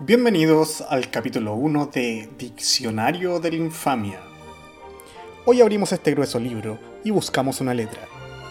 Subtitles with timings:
[0.00, 4.20] Bienvenidos al capítulo 1 de Diccionario de la Infamia.
[5.46, 8.00] Hoy abrimos este grueso libro y buscamos una letra.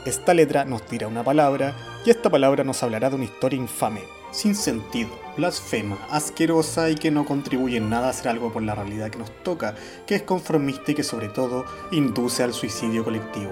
[0.05, 1.75] Esta letra nos dirá una palabra
[2.05, 7.11] y esta palabra nos hablará de una historia infame, sin sentido, blasfema, asquerosa y que
[7.11, 9.75] no contribuye en nada a hacer algo por la realidad que nos toca,
[10.07, 13.51] que es conformista y que sobre todo induce al suicidio colectivo.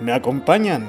[0.00, 0.86] ¿Me acompañan?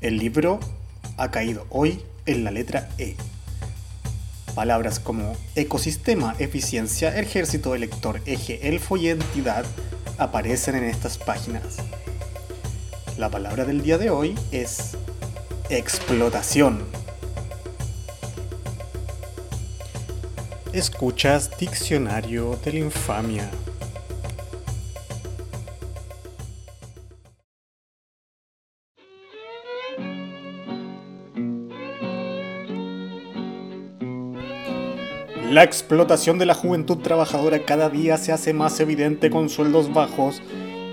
[0.00, 0.60] El libro
[1.16, 3.16] ha caído hoy en la letra E.
[4.54, 9.64] Palabras como ecosistema, eficiencia, ejército, elector, eje, elfo y entidad
[10.16, 11.78] aparecen en estas páginas.
[13.18, 14.96] La palabra del día de hoy es
[15.68, 16.84] explotación.
[20.72, 23.50] Escuchas Diccionario de la Infamia.
[35.50, 40.42] La explotación de la juventud trabajadora cada día se hace más evidente con sueldos bajos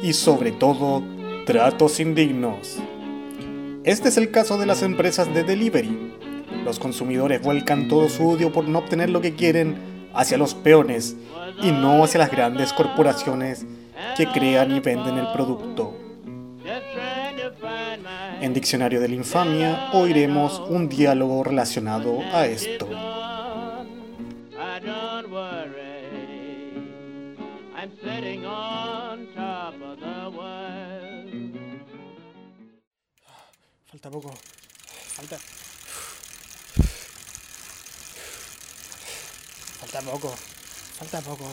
[0.01, 1.03] y sobre todo
[1.45, 2.77] tratos indignos.
[3.83, 6.13] Este es el caso de las empresas de delivery.
[6.63, 9.75] Los consumidores vuelcan todo su odio por no obtener lo que quieren
[10.13, 11.17] hacia los peones
[11.61, 13.65] y no hacia las grandes corporaciones
[14.15, 15.97] que crean y venden el producto.
[18.39, 23.14] En Diccionario de la Infamia oiremos un diálogo relacionado a esto.
[33.85, 34.33] Falta poco.
[35.15, 35.37] Falta.
[39.79, 40.35] Falta poco.
[40.97, 41.45] Falta poco.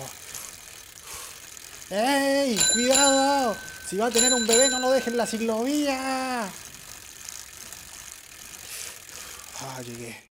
[1.90, 2.58] ¡Ey!
[2.72, 3.56] ¡Cuidado!
[3.86, 6.50] Si va a tener un bebé, no lo dejen en la ciclovía.
[9.60, 10.30] Ah, llegué.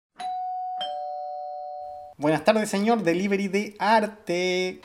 [2.18, 3.02] Buenas tardes, señor.
[3.02, 4.82] Delivery de arte.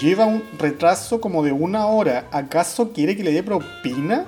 [0.00, 2.28] Lleva un retraso como de una hora.
[2.32, 4.26] ¿Acaso quiere que le dé propina?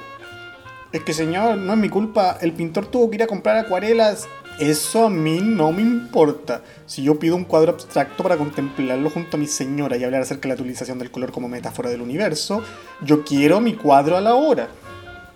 [0.92, 2.38] Es que señor, no es mi culpa.
[2.40, 4.26] El pintor tuvo que ir a comprar acuarelas.
[4.58, 6.62] Eso a mí no me importa.
[6.86, 10.48] Si yo pido un cuadro abstracto para contemplarlo junto a mi señora y hablar acerca
[10.48, 12.62] de la utilización del color como metáfora del universo,
[13.04, 14.68] yo quiero mi cuadro a la hora.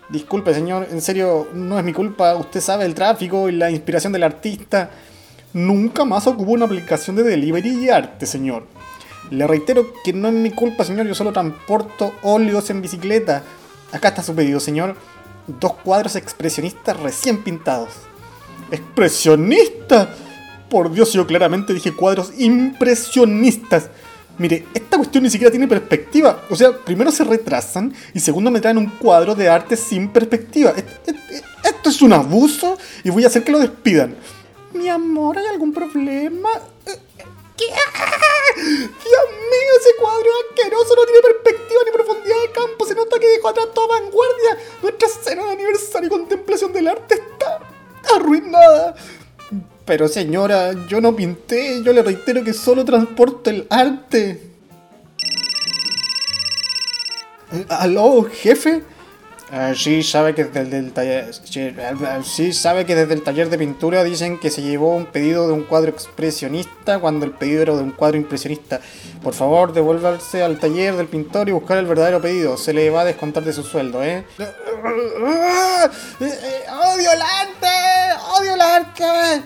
[0.09, 2.35] Disculpe, señor, en serio, no es mi culpa.
[2.35, 4.89] Usted sabe el tráfico y la inspiración del artista.
[5.53, 8.65] Nunca más ocupo una aplicación de delivery y arte, señor.
[9.31, 11.07] Le reitero que no es mi culpa, señor.
[11.07, 13.43] Yo solo transporto óleos en bicicleta.
[13.91, 14.95] Acá está su pedido, señor.
[15.47, 17.89] Dos cuadros expresionistas recién pintados.
[18.71, 20.09] ¿Expresionista?
[20.69, 23.89] Por Dios, yo claramente dije cuadros impresionistas.
[24.37, 26.41] Mire, esta cuestión ni siquiera tiene perspectiva.
[26.49, 30.73] O sea, primero se retrasan y segundo me traen un cuadro de arte sin perspectiva.
[31.63, 34.15] Esto es un abuso y voy a hacer que lo despidan.
[34.73, 36.49] Mi amor, ¿hay algún problema?
[49.85, 54.41] Pero señora, yo no pinté, yo le reitero que solo transporto el arte.
[57.51, 58.81] Eh, ¿Aló, jefe?
[59.51, 61.31] Uh, sí, sabe que desde el taller.
[62.23, 65.53] Sí, sabe que desde el taller de pintura dicen que se llevó un pedido de
[65.53, 68.79] un cuadro expresionista cuando el pedido era de un cuadro impresionista.
[69.21, 72.57] Por favor, devuélvase al taller del pintor y buscar el verdadero pedido.
[72.57, 74.25] Se le va a descontar de su sueldo, ¿eh?
[76.19, 77.67] ¡Odio el arte!
[78.39, 79.43] ¡Odio el arte!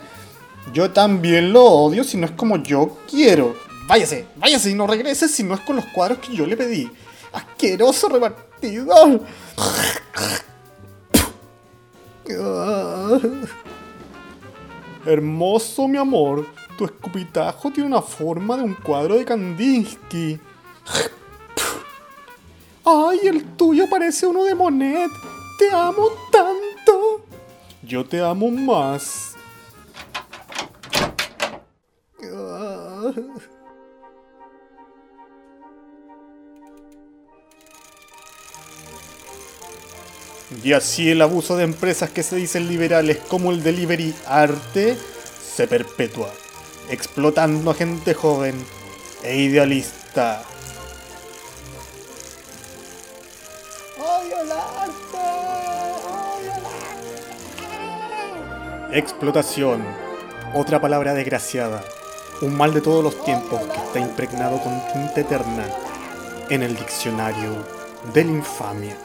[0.77, 3.55] Yo también lo odio si no es como yo quiero.
[3.87, 6.87] Váyase, váyase y no regrese si no es con los cuadros que yo le pedí.
[7.33, 9.21] ¡Asqueroso repartidor!
[15.03, 16.45] Hermoso, mi amor.
[16.77, 20.39] Tu escupitajo tiene una forma de un cuadro de Kandinsky.
[22.85, 25.09] ¡Ay, el tuyo parece uno de Monet!
[25.57, 27.25] ¡Te amo tanto!
[27.81, 29.36] Yo te amo más.
[40.63, 44.97] Y así el abuso de empresas que se dicen liberales como el delivery arte
[45.55, 46.31] se perpetúa,
[46.89, 48.55] explotando a gente joven
[49.23, 50.43] e idealista.
[53.97, 55.17] ¡Odio el arte!
[56.07, 56.65] ¡Odio el
[58.89, 58.97] arte!
[58.97, 59.83] Explotación,
[60.53, 61.83] otra palabra desgraciada
[62.39, 65.65] Un mal de todos los tiempos que está impregnado con tinta eterna
[66.51, 67.49] en el diccionario
[68.13, 68.95] de la infamia.